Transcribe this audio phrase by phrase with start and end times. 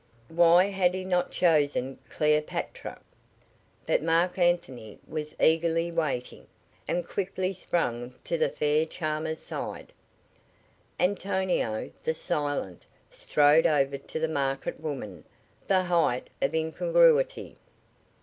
[0.29, 2.99] Why had he not chosen Cleopatra?
[3.85, 6.47] But Marc Anthony was eagerly waiting,
[6.87, 9.93] and quickly sprang to the fair charmer's side.
[10.99, 15.23] Antonio, the silent, strode over to the market woman
[15.67, 17.57] the height of incongruity.